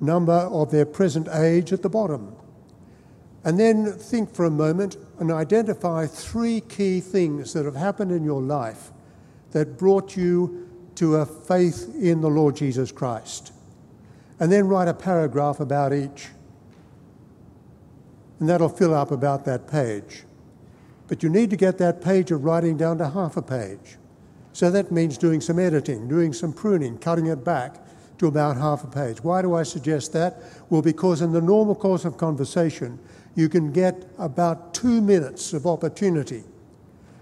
number 0.00 0.32
of 0.32 0.70
their 0.70 0.86
present 0.86 1.28
age 1.28 1.72
at 1.72 1.82
the 1.82 1.88
bottom. 1.88 2.34
And 3.44 3.58
then 3.58 3.92
think 3.92 4.34
for 4.34 4.44
a 4.44 4.50
moment 4.50 4.96
and 5.18 5.30
identify 5.30 6.06
three 6.06 6.60
key 6.60 7.00
things 7.00 7.52
that 7.52 7.64
have 7.64 7.76
happened 7.76 8.10
in 8.10 8.24
your 8.24 8.42
life 8.42 8.90
that 9.52 9.78
brought 9.78 10.16
you 10.16 10.68
to 10.96 11.16
a 11.16 11.26
faith 11.26 11.94
in 11.94 12.20
the 12.20 12.28
Lord 12.28 12.56
Jesus 12.56 12.90
Christ. 12.90 13.52
And 14.40 14.50
then 14.50 14.66
write 14.66 14.88
a 14.88 14.94
paragraph 14.94 15.60
about 15.60 15.92
each. 15.92 16.28
And 18.40 18.48
that'll 18.48 18.68
fill 18.68 18.94
up 18.94 19.10
about 19.10 19.44
that 19.44 19.68
page. 19.68 20.24
But 21.08 21.22
you 21.22 21.28
need 21.28 21.50
to 21.50 21.56
get 21.56 21.78
that 21.78 22.02
page 22.02 22.30
of 22.30 22.44
writing 22.44 22.76
down 22.76 22.98
to 22.98 23.08
half 23.08 23.36
a 23.36 23.42
page. 23.42 23.96
So 24.52 24.70
that 24.70 24.90
means 24.90 25.16
doing 25.16 25.40
some 25.40 25.58
editing, 25.58 26.08
doing 26.08 26.32
some 26.32 26.52
pruning, 26.52 26.98
cutting 26.98 27.26
it 27.26 27.44
back, 27.44 27.85
to 28.18 28.26
about 28.26 28.56
half 28.56 28.84
a 28.84 28.86
page. 28.86 29.22
Why 29.22 29.42
do 29.42 29.54
I 29.54 29.62
suggest 29.62 30.12
that? 30.14 30.42
Well, 30.70 30.82
because 30.82 31.20
in 31.20 31.32
the 31.32 31.40
normal 31.40 31.74
course 31.74 32.04
of 32.04 32.16
conversation, 32.16 32.98
you 33.34 33.48
can 33.48 33.72
get 33.72 34.08
about 34.18 34.72
two 34.74 35.00
minutes 35.00 35.52
of 35.52 35.66
opportunity. 35.66 36.44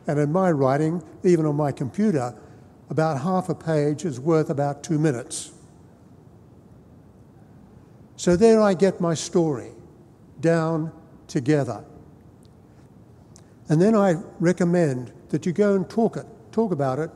And 0.07 0.19
in 0.19 0.31
my 0.31 0.51
writing, 0.51 1.03
even 1.25 1.47
on 1.47 1.57
my 1.57 1.73
computer, 1.73 2.35
about 2.91 3.21
half 3.21 3.49
a 3.49 3.55
page 3.55 4.05
is 4.05 4.21
worth 4.21 4.51
about 4.51 4.85
two 4.85 4.99
minutes. 4.99 5.53
So 8.17 8.37
there 8.37 8.61
I 8.61 8.75
get 8.75 9.01
my 9.01 9.15
story 9.15 9.73
down 10.41 10.93
together. 11.27 11.85
And 13.69 13.81
then 13.81 13.97
I 13.97 14.17
recommend 14.39 15.13
that 15.31 15.47
you 15.47 15.53
go 15.53 15.75
and 15.75 15.89
talk 15.89 16.17
it, 16.17 16.27
talk 16.53 16.71
about 16.71 16.99
it, 16.99 17.11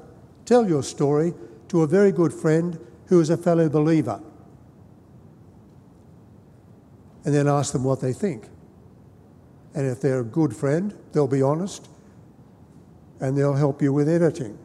tell 0.44 0.66
your 0.66 0.82
story 0.82 1.34
to 1.68 1.82
a 1.82 1.86
very 1.86 2.10
good 2.10 2.32
friend 2.32 2.78
who 3.08 3.20
is 3.20 3.30
a 3.30 3.36
fellow 3.36 3.68
believer 3.68 4.20
and 7.24 7.34
then 7.34 7.48
ask 7.48 7.72
them 7.72 7.84
what 7.84 8.00
they 8.00 8.12
think. 8.12 8.48
And 9.74 9.86
if 9.86 10.00
they're 10.00 10.20
a 10.20 10.24
good 10.24 10.54
friend, 10.54 10.94
they'll 11.12 11.26
be 11.26 11.42
honest 11.42 11.88
and 13.20 13.36
they'll 13.36 13.54
help 13.54 13.82
you 13.82 13.92
with 13.92 14.08
editing. 14.08 14.58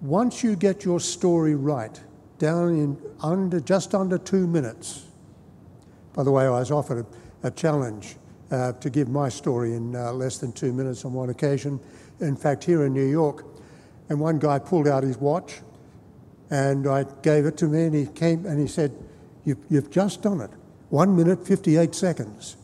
Once 0.00 0.42
you 0.42 0.56
get 0.56 0.84
your 0.84 0.98
story 1.00 1.54
right, 1.54 2.00
down 2.40 2.70
in 2.70 2.96
under 3.22 3.60
just 3.60 3.94
under 3.94 4.18
two 4.18 4.46
minutes. 4.46 5.04
By 6.14 6.24
the 6.24 6.32
way, 6.32 6.46
I 6.46 6.50
was 6.50 6.72
offered 6.72 7.06
a, 7.42 7.48
a 7.48 7.50
challenge 7.50 8.16
uh, 8.50 8.72
to 8.72 8.90
give 8.90 9.08
my 9.08 9.28
story 9.28 9.74
in 9.74 9.94
uh, 9.94 10.12
less 10.12 10.38
than 10.38 10.50
two 10.52 10.72
minutes 10.72 11.04
on 11.04 11.12
one 11.12 11.28
occasion. 11.28 11.78
In 12.18 12.34
fact, 12.34 12.64
here 12.64 12.86
in 12.86 12.94
New 12.94 13.06
York, 13.06 13.44
and 14.10 14.20
one 14.20 14.38
guy 14.38 14.58
pulled 14.58 14.86
out 14.86 15.02
his 15.02 15.16
watch 15.16 15.60
and 16.50 16.86
I 16.86 17.06
gave 17.22 17.46
it 17.46 17.56
to 17.58 17.66
me 17.66 17.84
and 17.84 17.94
he 17.94 18.06
came 18.06 18.44
and 18.44 18.60
he 18.60 18.66
said, 18.66 18.92
You've, 19.44 19.58
you've 19.70 19.90
just 19.90 20.20
done 20.20 20.42
it. 20.42 20.50
One 20.90 21.16
minute, 21.16 21.46
58 21.46 21.94
seconds. 21.94 22.56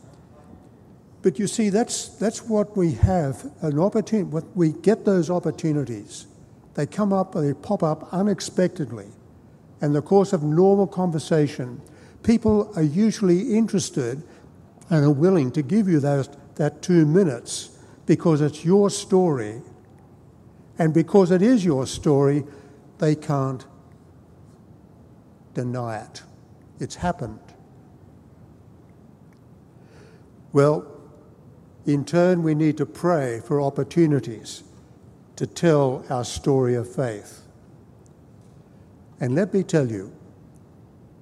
But 1.23 1.39
you 1.39 1.47
see, 1.47 1.69
that's, 1.69 2.09
that's 2.09 2.43
what 2.43 2.77
we 2.77 2.91
have 2.93 3.49
an 3.61 3.79
opportunity, 3.79 4.45
we 4.53 4.73
get 4.73 5.03
those 5.03 5.29
opportunities. 5.29 6.27
They 6.75 6.85
come 6.85 7.11
up, 7.11 7.33
they 7.33 7.53
pop 7.53 7.81
up 7.81 8.13
unexpectedly. 8.13 9.07
In 9.81 9.93
the 9.93 10.01
course 10.01 10.33
of 10.33 10.43
normal 10.43 10.85
conversation, 10.85 11.81
people 12.21 12.71
are 12.75 12.83
usually 12.83 13.55
interested 13.55 14.21
and 14.89 15.03
are 15.03 15.11
willing 15.11 15.51
to 15.53 15.63
give 15.63 15.87
you 15.87 15.99
those, 15.99 16.29
that 16.55 16.81
two 16.81 17.05
minutes 17.05 17.77
because 18.05 18.41
it's 18.41 18.63
your 18.63 18.89
story. 18.89 19.61
And 20.79 20.93
because 20.93 21.31
it 21.31 21.41
is 21.41 21.65
your 21.65 21.87
story, 21.87 22.43
they 22.99 23.15
can't 23.15 23.65
deny 25.53 25.99
it. 25.99 26.21
It's 26.79 26.95
happened. 26.95 27.39
Well, 30.53 30.85
in 31.85 32.05
turn, 32.05 32.43
we 32.43 32.53
need 32.53 32.77
to 32.77 32.85
pray 32.85 33.41
for 33.43 33.61
opportunities 33.61 34.63
to 35.35 35.47
tell 35.47 36.05
our 36.09 36.25
story 36.25 36.75
of 36.75 36.93
faith. 36.93 37.43
And 39.19 39.33
let 39.35 39.53
me 39.53 39.63
tell 39.63 39.89
you, 39.89 40.13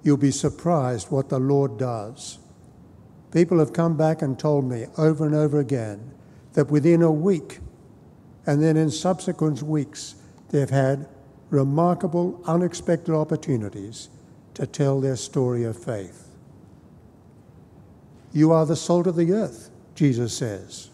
you'll 0.03 0.17
be 0.17 0.31
surprised 0.31 1.11
what 1.11 1.29
the 1.29 1.39
Lord 1.39 1.77
does. 1.77 2.39
People 3.31 3.59
have 3.59 3.73
come 3.73 3.95
back 3.95 4.21
and 4.21 4.37
told 4.37 4.65
me 4.65 4.85
over 4.97 5.25
and 5.25 5.35
over 5.35 5.59
again 5.59 6.13
that 6.53 6.71
within 6.71 7.01
a 7.01 7.11
week 7.11 7.59
and 8.45 8.61
then 8.61 8.77
in 8.77 8.91
subsequent 8.91 9.61
weeks, 9.63 10.15
they've 10.49 10.69
had 10.69 11.07
remarkable, 11.49 12.41
unexpected 12.45 13.13
opportunities 13.13 14.09
to 14.53 14.67
tell 14.67 14.99
their 15.01 15.15
story 15.15 15.63
of 15.63 15.77
faith. 15.77 16.29
You 18.31 18.51
are 18.51 18.65
the 18.65 18.75
salt 18.75 19.07
of 19.07 19.15
the 19.15 19.31
earth, 19.31 19.69
Jesus 19.95 20.35
says. 20.35 20.89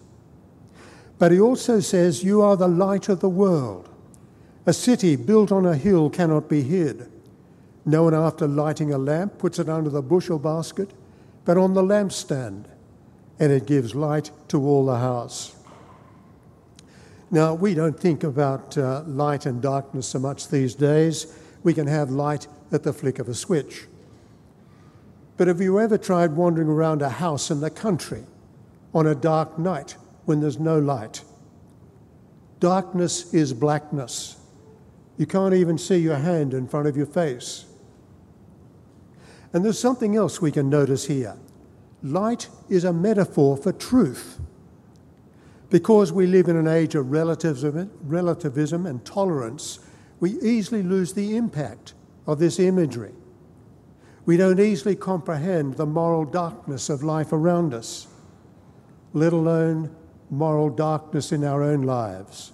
But 1.18 1.32
he 1.32 1.40
also 1.40 1.80
says, 1.80 2.24
You 2.24 2.42
are 2.42 2.56
the 2.56 2.68
light 2.68 3.10
of 3.10 3.20
the 3.20 3.30
world. 3.30 3.90
A 4.66 4.74
city 4.74 5.16
built 5.16 5.52
on 5.52 5.66
a 5.66 5.76
hill 5.76 6.10
cannot 6.10 6.48
be 6.48 6.62
hid. 6.62 7.12
No 7.86 8.04
one, 8.04 8.14
after 8.14 8.48
lighting 8.48 8.94
a 8.94 8.98
lamp, 8.98 9.40
puts 9.40 9.58
it 9.58 9.70
under 9.70 9.90
the 9.90 10.04
bushel 10.04 10.38
basket, 10.38 10.92
but 11.46 11.58
on 11.58 11.74
the 11.74 11.82
lampstand, 11.82 12.66
and 13.40 13.52
it 13.52 13.66
gives 13.66 13.96
light 13.96 14.30
to 14.50 14.64
all 14.64 14.86
the 14.86 15.00
house. 15.00 15.56
Now, 17.34 17.54
we 17.54 17.74
don't 17.74 17.98
think 17.98 18.26
about 18.26 18.78
uh, 18.78 19.04
light 19.08 19.46
and 19.46 19.62
darkness 19.62 20.06
so 20.06 20.20
much 20.20 20.50
these 20.50 20.76
days. 20.76 21.34
We 21.64 21.74
can 21.74 21.88
have 21.88 22.10
light 22.10 22.48
at 22.74 22.84
the 22.84 22.92
flick 22.92 23.20
of 23.20 23.30
a 23.30 23.34
switch. 23.34 23.86
But 25.38 25.48
have 25.48 25.62
you 25.62 25.80
ever 25.80 25.98
tried 25.98 26.36
wandering 26.36 26.68
around 26.68 27.02
a 27.02 27.10
house 27.10 27.50
in 27.50 27.62
the 27.62 27.70
country 27.70 28.24
on 28.94 29.08
a 29.08 29.16
dark 29.16 29.58
night 29.58 29.96
when 30.26 30.42
there's 30.42 30.60
no 30.60 30.78
light? 30.78 31.24
Darkness 32.60 33.34
is 33.34 33.54
blackness. 33.54 34.36
You 35.18 35.26
can't 35.26 35.54
even 35.54 35.78
see 35.78 35.98
your 35.98 36.18
hand 36.18 36.54
in 36.54 36.68
front 36.68 36.88
of 36.88 36.98
your 36.98 37.06
face. 37.06 37.66
And 39.54 39.64
there's 39.64 39.80
something 39.80 40.18
else 40.18 40.42
we 40.42 40.52
can 40.52 40.70
notice 40.70 41.06
here. 41.06 41.38
Light 42.04 42.50
is 42.70 42.84
a 42.84 42.92
metaphor 42.92 43.56
for 43.56 43.72
truth. 43.72 44.40
Because 45.72 46.12
we 46.12 46.28
live 46.28 46.50
in 46.50 46.58
an 46.58 46.68
age 46.68 46.96
of 46.96 47.12
relativism, 47.12 48.86
and 48.86 49.06
tolerance, 49.06 49.80
we 50.20 50.38
easily 50.42 50.84
lose 50.84 51.14
the 51.14 51.38
impact 51.38 51.94
of 52.28 52.40
this 52.40 52.60
imagery. 52.60 53.14
We 54.26 54.36
don't 54.36 54.60
easily 54.60 54.98
comprehend 54.98 55.78
the 55.78 55.86
moral 55.86 56.26
darkness 56.26 56.90
of 56.90 57.04
life 57.04 57.32
around 57.32 57.74
us, 57.74 58.08
let 59.14 59.32
alone 59.32 59.96
moral 60.30 60.70
darkness 60.70 61.32
in 61.32 61.46
our 61.46 61.64
own 61.64 61.84
lives. 61.84 62.52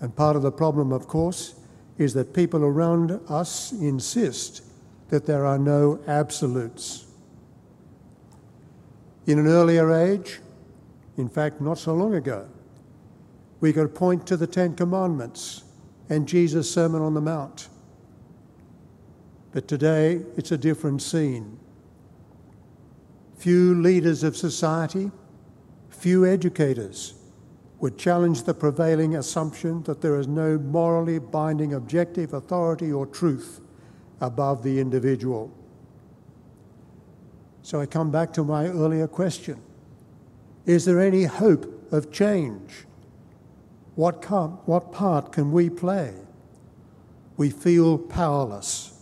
And 0.00 0.14
part 0.14 0.34
of 0.34 0.42
the 0.42 0.52
problem, 0.52 0.92
of 0.92 1.06
course, 1.06 1.54
is 1.98 2.14
that 2.14 2.34
people 2.34 2.64
around 2.64 3.20
us 3.28 3.70
insist 3.70 4.62
that 5.08 5.24
there 5.24 5.46
are 5.46 5.58
no 5.58 6.00
absolutes. 6.08 7.06
In 9.26 9.38
an 9.38 9.46
earlier 9.46 9.92
age, 9.92 10.40
in 11.16 11.28
fact, 11.28 11.60
not 11.60 11.78
so 11.78 11.94
long 11.94 12.14
ago, 12.14 12.46
we 13.60 13.72
could 13.72 13.94
point 13.94 14.26
to 14.26 14.36
the 14.36 14.46
Ten 14.46 14.74
Commandments 14.74 15.64
and 16.08 16.28
Jesus' 16.28 16.72
Sermon 16.72 17.00
on 17.02 17.14
the 17.14 17.20
Mount. 17.20 17.68
But 19.52 19.66
today, 19.66 20.20
it's 20.36 20.52
a 20.52 20.58
different 20.58 21.00
scene. 21.00 21.58
Few 23.38 23.74
leaders 23.74 24.22
of 24.22 24.36
society, 24.36 25.10
few 25.88 26.26
educators 26.26 27.14
would 27.80 27.98
challenge 27.98 28.42
the 28.42 28.54
prevailing 28.54 29.16
assumption 29.16 29.82
that 29.84 30.00
there 30.00 30.18
is 30.18 30.26
no 30.26 30.58
morally 30.58 31.18
binding 31.18 31.74
objective 31.74 32.34
authority 32.34 32.92
or 32.92 33.06
truth 33.06 33.60
above 34.20 34.62
the 34.62 34.80
individual. 34.80 35.50
So 37.62 37.80
I 37.80 37.86
come 37.86 38.10
back 38.10 38.32
to 38.34 38.44
my 38.44 38.66
earlier 38.66 39.06
question 39.06 39.60
is 40.66 40.84
there 40.84 41.00
any 41.00 41.24
hope 41.24 41.92
of 41.92 42.12
change? 42.12 42.84
What, 43.94 44.20
com- 44.20 44.58
what 44.66 44.92
part 44.92 45.32
can 45.32 45.52
we 45.52 45.70
play? 45.70 46.12
We 47.36 47.50
feel 47.50 47.96
powerless. 47.96 48.92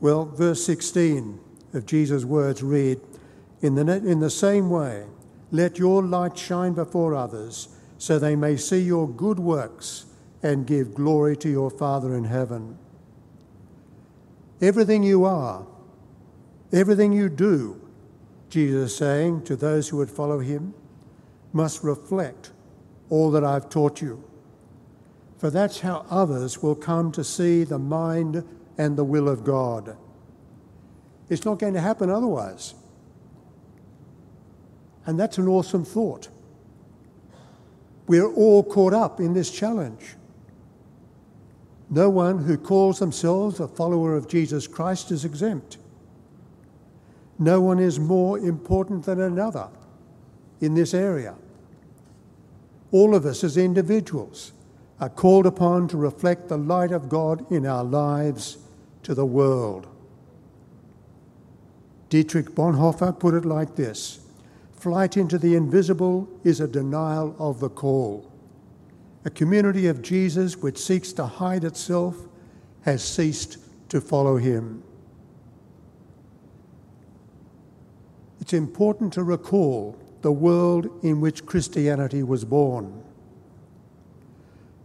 Well, 0.00 0.26
verse 0.26 0.64
16 0.66 1.40
of 1.72 1.86
Jesus' 1.86 2.24
words 2.24 2.62
read 2.62 3.00
in 3.62 3.76
the, 3.76 3.96
in 3.96 4.20
the 4.20 4.30
same 4.30 4.68
way, 4.68 5.04
let 5.50 5.78
your 5.78 6.02
light 6.02 6.36
shine 6.36 6.74
before 6.74 7.14
others 7.14 7.68
so 7.96 8.18
they 8.18 8.36
may 8.36 8.56
see 8.56 8.80
your 8.80 9.08
good 9.08 9.38
works 9.38 10.04
and 10.42 10.66
give 10.66 10.94
glory 10.94 11.36
to 11.38 11.48
your 11.48 11.70
Father 11.70 12.14
in 12.14 12.24
heaven. 12.24 12.76
Everything 14.60 15.02
you 15.02 15.24
are, 15.24 15.66
everything 16.72 17.12
you 17.12 17.30
do, 17.30 17.80
Jesus 18.54 18.96
saying 18.96 19.42
to 19.42 19.56
those 19.56 19.88
who 19.88 19.96
would 19.96 20.10
follow 20.12 20.38
him, 20.38 20.74
must 21.52 21.82
reflect 21.82 22.52
all 23.10 23.32
that 23.32 23.42
I've 23.42 23.68
taught 23.68 24.00
you. 24.00 24.22
For 25.38 25.50
that's 25.50 25.80
how 25.80 26.06
others 26.08 26.62
will 26.62 26.76
come 26.76 27.10
to 27.12 27.24
see 27.24 27.64
the 27.64 27.80
mind 27.80 28.44
and 28.78 28.96
the 28.96 29.02
will 29.02 29.28
of 29.28 29.42
God. 29.42 29.96
It's 31.28 31.44
not 31.44 31.58
going 31.58 31.74
to 31.74 31.80
happen 31.80 32.10
otherwise. 32.10 32.74
And 35.04 35.18
that's 35.18 35.38
an 35.38 35.48
awesome 35.48 35.84
thought. 35.84 36.28
We're 38.06 38.32
all 38.32 38.62
caught 38.62 38.94
up 38.94 39.18
in 39.18 39.34
this 39.34 39.50
challenge. 39.50 40.14
No 41.90 42.08
one 42.08 42.44
who 42.44 42.56
calls 42.56 43.00
themselves 43.00 43.58
a 43.58 43.66
follower 43.66 44.14
of 44.14 44.28
Jesus 44.28 44.68
Christ 44.68 45.10
is 45.10 45.24
exempt. 45.24 45.78
No 47.38 47.60
one 47.60 47.78
is 47.78 47.98
more 47.98 48.38
important 48.38 49.04
than 49.04 49.20
another 49.20 49.68
in 50.60 50.74
this 50.74 50.94
area. 50.94 51.34
All 52.92 53.14
of 53.14 53.26
us 53.26 53.42
as 53.42 53.56
individuals 53.56 54.52
are 55.00 55.08
called 55.08 55.46
upon 55.46 55.88
to 55.88 55.96
reflect 55.96 56.48
the 56.48 56.56
light 56.56 56.92
of 56.92 57.08
God 57.08 57.50
in 57.50 57.66
our 57.66 57.84
lives 57.84 58.58
to 59.02 59.14
the 59.14 59.26
world. 59.26 59.86
Dietrich 62.08 62.50
Bonhoeffer 62.50 63.18
put 63.18 63.34
it 63.34 63.44
like 63.44 63.74
this 63.74 64.20
Flight 64.72 65.16
into 65.16 65.38
the 65.38 65.54
invisible 65.54 66.28
is 66.44 66.60
a 66.60 66.68
denial 66.68 67.34
of 67.38 67.58
the 67.58 67.70
call. 67.70 68.30
A 69.24 69.30
community 69.30 69.86
of 69.86 70.02
Jesus 70.02 70.58
which 70.58 70.78
seeks 70.78 71.12
to 71.14 71.24
hide 71.24 71.64
itself 71.64 72.16
has 72.82 73.02
ceased 73.02 73.56
to 73.88 74.00
follow 74.00 74.36
him. 74.36 74.82
It's 78.44 78.52
important 78.52 79.10
to 79.10 79.22
recall 79.22 79.96
the 80.20 80.30
world 80.30 81.02
in 81.02 81.18
which 81.18 81.46
Christianity 81.46 82.22
was 82.22 82.44
born. 82.44 83.02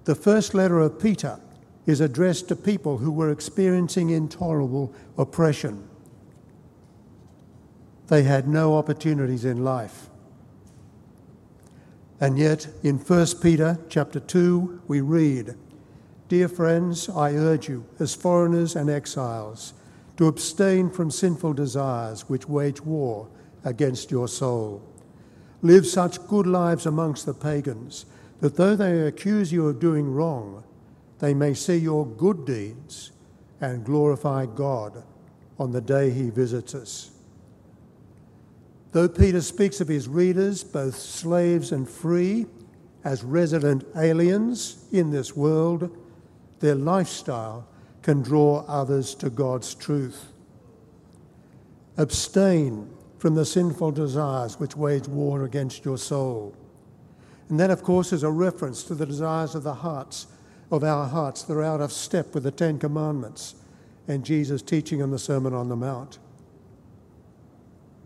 The 0.05 0.15
first 0.15 0.53
letter 0.53 0.79
of 0.79 0.97
Peter 0.97 1.41
is 1.85 1.99
addressed 1.99 2.47
to 2.47 2.55
people 2.55 2.99
who 2.99 3.11
were 3.11 3.29
experiencing 3.29 4.11
intolerable 4.11 4.93
oppression. 5.17 5.85
They 8.07 8.23
had 8.23 8.47
no 8.47 8.77
opportunities 8.77 9.43
in 9.43 9.65
life. 9.65 10.07
And 12.21 12.37
yet 12.37 12.65
in 12.81 12.97
1 12.97 13.27
Peter 13.41 13.77
chapter 13.89 14.21
2 14.21 14.83
we 14.87 15.01
read, 15.01 15.55
Dear 16.29 16.47
friends, 16.47 17.09
I 17.09 17.33
urge 17.33 17.67
you 17.67 17.83
as 17.99 18.15
foreigners 18.15 18.77
and 18.77 18.89
exiles 18.89 19.73
to 20.15 20.27
abstain 20.27 20.89
from 20.89 21.11
sinful 21.11 21.55
desires 21.55 22.29
which 22.29 22.47
wage 22.47 22.79
war 22.79 23.27
against 23.63 24.11
your 24.11 24.27
soul. 24.27 24.81
Live 25.61 25.85
such 25.85 26.25
good 26.27 26.47
lives 26.47 26.85
amongst 26.85 27.25
the 27.25 27.33
pagans 27.33 28.05
that 28.39 28.55
though 28.55 28.75
they 28.75 29.01
accuse 29.01 29.51
you 29.51 29.67
of 29.67 29.79
doing 29.79 30.13
wrong, 30.13 30.63
they 31.19 31.33
may 31.33 31.53
see 31.53 31.75
your 31.75 32.05
good 32.05 32.45
deeds 32.45 33.11
and 33.59 33.83
glorify 33.83 34.45
God 34.45 35.03
on 35.57 35.71
the 35.71 35.81
day 35.81 36.09
he 36.09 36.29
visits 36.29 36.73
us. 36.73 37.11
Though 38.91 39.09
Peter 39.09 39.41
speaks 39.41 39.81
of 39.81 39.87
his 39.87 40.07
readers, 40.07 40.63
both 40.63 40.95
slaves 40.95 41.71
and 41.71 41.87
free, 41.87 42.45
as 43.03 43.23
resident 43.23 43.85
aliens 43.95 44.85
in 44.91 45.11
this 45.11 45.35
world, 45.35 45.95
their 46.59 46.75
lifestyle 46.75 47.67
can 48.01 48.21
draw 48.21 48.65
others 48.67 49.13
to 49.15 49.29
God's 49.29 49.75
truth. 49.75 50.31
Abstain 51.97 52.89
from 53.19 53.35
the 53.35 53.45
sinful 53.45 53.91
desires 53.91 54.59
which 54.59 54.77
wage 54.77 55.07
war 55.07 55.43
against 55.43 55.85
your 55.85 55.97
soul. 55.97 56.55
And 57.49 57.59
that, 57.59 57.69
of 57.69 57.83
course, 57.83 58.13
is 58.13 58.23
a 58.23 58.31
reference 58.31 58.83
to 58.83 58.95
the 58.95 59.05
desires 59.05 59.55
of 59.55 59.63
the 59.63 59.73
hearts, 59.73 60.27
of 60.71 60.83
our 60.83 61.07
hearts 61.07 61.43
that 61.43 61.53
are 61.53 61.63
out 61.63 61.81
of 61.81 61.91
step 61.91 62.33
with 62.33 62.43
the 62.43 62.51
Ten 62.51 62.79
Commandments 62.79 63.55
and 64.07 64.23
Jesus' 64.23 64.61
teaching 64.61 65.01
in 65.01 65.11
the 65.11 65.19
Sermon 65.19 65.53
on 65.53 65.67
the 65.67 65.75
Mount. 65.75 66.17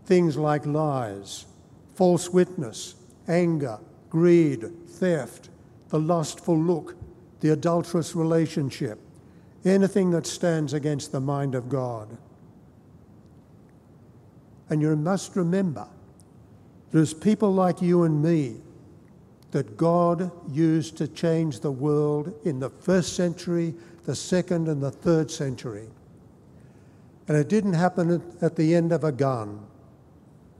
Things 0.04 0.36
like 0.36 0.66
lies, 0.66 1.46
false 1.94 2.28
witness, 2.28 2.96
anger, 3.28 3.78
greed, 4.10 4.64
theft, 4.88 5.48
the 5.90 5.98
lustful 6.00 6.58
look, 6.58 6.96
the 7.40 7.50
adulterous 7.50 8.16
relationship, 8.16 8.98
anything 9.64 10.10
that 10.10 10.26
stands 10.26 10.72
against 10.72 11.12
the 11.12 11.20
mind 11.20 11.54
of 11.54 11.68
God. 11.68 12.18
And 14.70 14.80
you 14.80 14.96
must 14.96 15.36
remember 15.36 15.86
there's 16.90 17.12
people 17.12 17.52
like 17.52 17.82
you 17.82 18.04
and 18.04 18.22
me 18.22 18.56
that 19.50 19.76
God 19.76 20.30
used 20.50 20.96
to 20.98 21.08
change 21.08 21.60
the 21.60 21.70
world 21.70 22.32
in 22.44 22.60
the 22.60 22.70
first 22.70 23.14
century, 23.14 23.74
the 24.04 24.14
second, 24.14 24.68
and 24.68 24.82
the 24.82 24.90
third 24.90 25.30
century. 25.30 25.88
And 27.28 27.36
it 27.36 27.48
didn't 27.48 27.74
happen 27.74 28.22
at 28.40 28.56
the 28.56 28.74
end 28.74 28.92
of 28.92 29.04
a 29.04 29.12
gun 29.12 29.60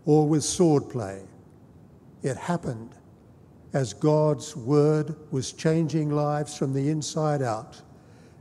or 0.07 0.29
with 0.29 0.43
swordplay. 0.43 1.27
It 2.23 2.37
happened 2.37 2.91
as 3.73 3.93
God's 3.93 4.57
word 4.57 5.17
was 5.31 5.53
changing 5.53 6.11
lives 6.11 6.57
from 6.57 6.73
the 6.73 6.89
inside 6.89 7.43
out, 7.43 7.83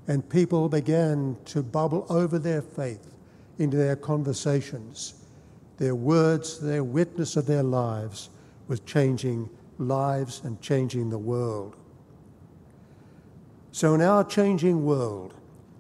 and 0.08 0.28
people 0.30 0.70
began 0.70 1.36
to 1.46 1.64
bubble 1.64 2.06
over 2.10 2.38
their 2.38 2.62
faith 2.62 3.14
into 3.58 3.76
their 3.76 3.96
conversations. 3.96 5.16
Their 5.84 5.96
words, 5.96 6.60
their 6.60 6.82
witness 6.82 7.36
of 7.36 7.46
their 7.46 7.62
lives 7.62 8.30
was 8.70 8.80
changing 8.80 9.50
lives 9.78 10.40
and 10.46 10.62
changing 10.62 11.10
the 11.10 11.18
world. 11.18 11.76
So, 13.74 13.94
in 13.94 14.00
our 14.00 14.24
changing 14.24 14.86
world, 14.86 15.34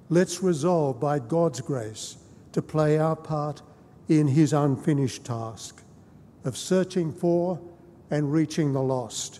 let's 0.09 0.43
resolve 0.43 0.99
by 0.99 1.19
God's 1.19 1.61
grace 1.61 2.17
to 2.51 2.61
play 2.61 2.97
our 2.97 3.15
part 3.15 3.61
in 4.09 4.27
His 4.27 4.51
unfinished 4.51 5.23
task 5.23 5.81
of 6.43 6.57
searching 6.57 7.13
for 7.13 7.57
and 8.11 8.29
reaching 8.29 8.73
the 8.73 8.83
lost. 8.83 9.39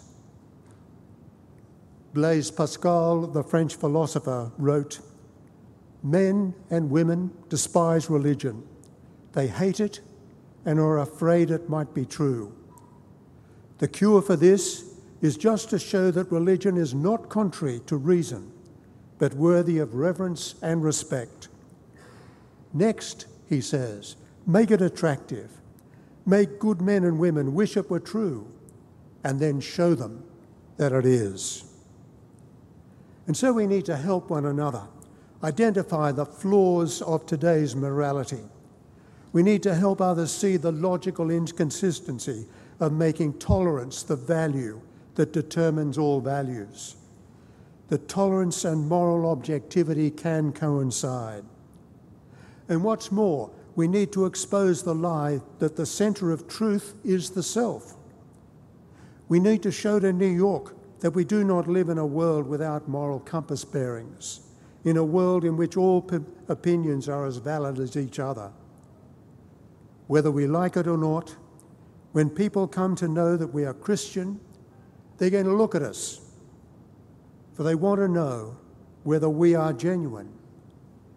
Blaise 2.13 2.49
Pascal, 2.49 3.28
the 3.28 3.43
French 3.43 3.76
philosopher, 3.76 4.49
wrote 4.58 5.02
Men 6.02 6.54
and 6.69 6.89
women 6.89 7.32
despise 7.49 8.10
religion. 8.10 8.63
They 9.34 9.47
hate 9.47 9.82
it 9.82 9.99
and 10.65 10.80
are 10.80 10.99
afraid 10.99 11.52
it 11.52 11.69
might 11.69 11.93
be 11.93 12.06
true. 12.06 12.54
The 13.80 13.88
cure 13.88 14.21
for 14.21 14.36
this 14.36 14.93
is 15.21 15.38
just 15.38 15.69
to 15.69 15.80
show 15.80 16.12
that 16.12 16.32
religion 16.32 16.78
is 16.78 16.93
not 16.93 17.30
contrary 17.30 17.82
to 17.88 17.97
reason, 17.97 18.52
but 19.19 19.34
worthy 19.34 19.78
of 19.78 19.95
reverence 19.95 20.56
and 20.62 20.84
respect. 20.84 21.47
Next, 22.73 23.28
he 23.47 23.62
says, 23.62 24.15
make 24.45 24.71
it 24.71 24.82
attractive. 24.82 25.52
Make 26.26 26.60
good 26.60 26.82
men 26.82 27.04
and 27.04 27.19
women 27.19 27.54
wish 27.54 27.78
it 27.78 27.89
were 27.89 27.99
true, 27.99 28.47
and 29.23 29.39
then 29.39 29.60
show 29.60 29.93
them 29.95 30.23
that 30.78 30.91
it 30.91 31.06
is. 31.06 31.65
And 33.28 33.36
so 33.38 33.54
we 33.54 33.67
need 33.67 33.86
to 33.86 33.95
help 33.95 34.30
one 34.30 34.45
another 34.45 34.84
identify 35.43 36.12
the 36.12 36.26
flaws 36.26 37.02
of 37.02 37.26
today's 37.26 37.76
morality. 37.76 38.43
We 39.34 39.41
need 39.41 39.63
to 39.63 39.74
help 39.74 40.00
others 40.00 40.32
see 40.32 40.58
the 40.58 40.72
logical 40.72 41.32
inconsistency 41.32 42.46
of 42.80 42.93
making 42.93 43.39
tolerance 43.39 44.04
the 44.04 44.15
value 44.15 44.80
that 45.15 45.34
determines 45.34 45.98
all 45.98 46.22
values. 46.22 46.96
That 47.89 48.08
tolerance 48.08 48.63
and 48.63 48.88
moral 48.88 49.30
objectivity 49.30 50.12
can 50.12 50.54
coincide. 50.54 51.43
And 52.69 52.84
what's 52.84 53.12
more, 53.12 53.50
we 53.76 53.88
need 53.88 54.12
to 54.13 54.26
expose 54.26 54.84
the 54.84 54.96
lie 54.96 55.41
that 55.58 55.76
the 55.76 55.86
centre 55.86 56.32
of 56.32 56.48
truth 56.48 56.93
is 57.04 57.32
the 57.32 57.43
self. 57.43 57.96
We 59.30 59.39
need 59.39 59.63
to 59.63 59.72
show 59.72 60.00
to 60.00 60.13
New 60.13 60.28
York 60.28 60.76
that 61.00 61.12
we 61.12 61.26
do 61.26 61.43
not 61.43 61.67
live 61.67 61.89
in 61.89 61.98
a 61.98 62.06
world 62.06 62.48
without 62.48 62.88
moral 62.88 63.19
compass 63.19 63.65
bearings, 63.65 64.41
in 64.84 64.96
a 64.96 65.04
world 65.04 65.43
in 65.43 65.58
which 65.58 65.76
all 65.76 66.08
opinions 66.48 67.10
are 67.10 67.26
as 67.26 67.38
valid 67.38 67.80
as 67.80 67.98
each 67.98 68.19
other. 68.19 68.52
Whether 70.08 70.32
we 70.32 70.48
like 70.48 70.78
it 70.78 70.88
or 70.88 70.98
not, 70.98 71.36
when 72.12 72.30
people 72.30 72.68
come 72.68 72.96
to 72.98 73.08
know 73.08 73.38
that 73.38 73.48
we 73.48 73.66
are 73.66 73.74
Christian, 73.74 74.39
they're 75.18 75.30
going 75.30 75.46
to 75.46 75.54
look 75.54 75.76
at 75.76 75.82
us, 75.82 76.22
for 77.54 77.63
they 77.63 77.76
want 77.76 78.00
to 78.00 78.08
know 78.08 78.58
whether 79.04 79.30
we 79.30 79.56
are 79.56 79.74
genuine, 79.74 80.32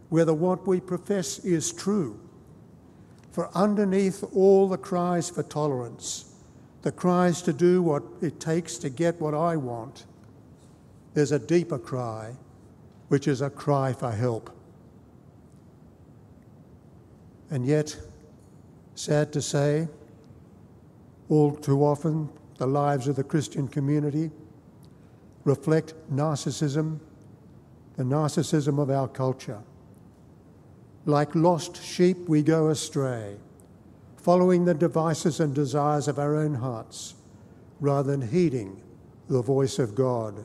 whether 0.09 0.35
what 0.35 0.67
we 0.67 0.81
profess 0.81 1.39
is 1.41 1.73
true. 1.73 2.21
For 3.31 3.51
underneath 3.55 4.25
all 4.35 4.69
the 4.69 4.79
cries 4.79 5.29
for 5.29 5.43
tolerance, 5.43 6.33
the 6.83 6.93
cries 6.93 7.43
to 7.43 7.53
do 7.53 7.83
what 7.83 8.03
it 8.23 8.41
takes 8.41 8.79
to 8.79 8.89
get 8.89 9.21
what 9.21 9.35
I 9.35 9.57
want, 9.57 10.07
there's 11.15 11.33
a 11.33 11.39
deeper 11.39 11.79
cry, 11.79 12.37
which 13.09 13.27
is 13.29 13.41
a 13.41 13.51
cry 13.51 13.93
for 13.93 14.11
help. 14.11 14.51
And 17.51 17.67
yet, 17.67 17.97
sad 18.97 19.33
to 19.35 19.43
say, 19.43 19.89
all 21.29 21.55
too 21.55 21.85
often, 21.85 22.29
the 22.59 22.67
lives 22.67 23.07
of 23.07 23.17
the 23.17 23.25
Christian 23.25 23.69
community 23.69 24.31
reflect 25.45 25.95
narcissism, 26.13 26.99
the 27.97 28.03
narcissism 28.03 28.81
of 28.81 28.91
our 28.91 29.07
culture. 29.07 29.61
Like 31.05 31.35
lost 31.35 31.83
sheep, 31.83 32.29
we 32.29 32.43
go 32.43 32.71
astray, 32.71 33.37
following 34.17 34.65
the 34.65 34.75
devices 34.75 35.39
and 35.39 35.55
desires 35.55 36.09
of 36.09 36.19
our 36.19 36.35
own 36.35 36.55
hearts 36.55 37.15
rather 37.81 38.17
than 38.17 38.29
heeding 38.29 38.83
the 39.29 39.43
voice 39.43 39.79
of 39.79 39.95
God. 39.95 40.45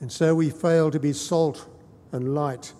And 0.00 0.12
so 0.12 0.34
we 0.34 0.50
fail 0.50 0.90
to 0.90 1.00
be 1.00 1.12
salt 1.12 1.66
and 2.12 2.34
light. 2.34 2.72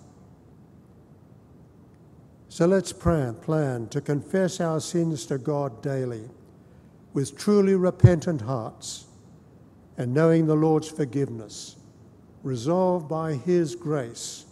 So 2.49 2.65
let's 2.65 2.91
plan, 2.91 3.35
plan 3.35 3.87
to 3.89 4.01
confess 4.01 4.59
our 4.59 4.81
sins 4.81 5.27
to 5.27 5.37
God 5.37 5.83
daily 5.83 6.23
with 7.13 7.37
truly 7.37 7.75
repentant 7.75 8.41
hearts 8.41 9.05
and 9.97 10.13
knowing 10.13 10.47
the 10.47 10.55
Lord's 10.55 10.89
forgiveness, 10.89 11.75
resolved 12.41 13.07
by 13.07 13.33
His 13.33 13.75
grace 13.75 14.45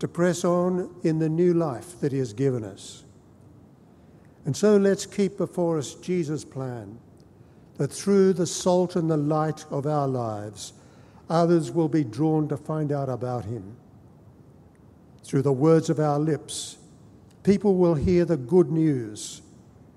to 0.00 0.08
press 0.08 0.44
on 0.44 0.94
in 1.02 1.18
the 1.18 1.28
new 1.28 1.54
life 1.54 1.98
that 2.00 2.12
He 2.12 2.18
has 2.18 2.34
given 2.34 2.62
us. 2.62 3.04
And 4.44 4.54
so 4.54 4.76
let's 4.76 5.06
keep 5.06 5.38
before 5.38 5.78
us 5.78 5.94
Jesus' 5.94 6.44
plan 6.44 6.98
that 7.78 7.92
through 7.92 8.34
the 8.34 8.46
salt 8.46 8.96
and 8.96 9.10
the 9.10 9.16
light 9.16 9.64
of 9.70 9.86
our 9.86 10.08
lives, 10.08 10.74
others 11.30 11.70
will 11.70 11.88
be 11.88 12.04
drawn 12.04 12.48
to 12.48 12.56
find 12.56 12.92
out 12.92 13.08
about 13.08 13.46
Him. 13.46 13.76
Through 15.24 15.42
the 15.42 15.52
words 15.52 15.88
of 15.88 15.98
our 15.98 16.18
lips, 16.18 16.76
people 17.42 17.76
will 17.76 17.94
hear 17.94 18.24
the 18.24 18.36
good 18.36 18.70
news 18.70 19.42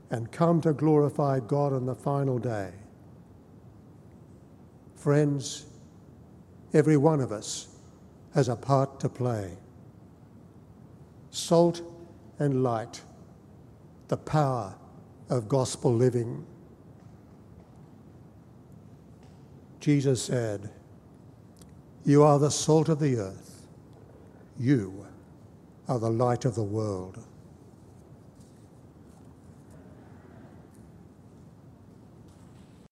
and 0.09 0.31
come 0.31 0.61
to 0.61 0.73
glorify 0.73 1.39
God 1.39 1.73
on 1.73 1.85
the 1.85 1.95
final 1.95 2.37
day. 2.37 2.71
Friends, 4.95 5.65
every 6.73 6.97
one 6.97 7.19
of 7.19 7.31
us 7.31 7.67
has 8.33 8.47
a 8.47 8.55
part 8.55 8.99
to 8.99 9.09
play. 9.09 9.57
Salt 11.31 11.81
and 12.39 12.63
light, 12.63 13.01
the 14.07 14.17
power 14.17 14.75
of 15.29 15.49
gospel 15.49 15.93
living. 15.93 16.45
Jesus 19.79 20.23
said, 20.23 20.69
You 22.05 22.23
are 22.23 22.39
the 22.39 22.51
salt 22.51 22.87
of 22.87 22.99
the 22.99 23.17
earth. 23.17 23.65
You 24.59 25.07
are 25.87 25.99
the 25.99 26.09
light 26.09 26.45
of 26.45 26.55
the 26.55 26.63
world. 26.63 27.22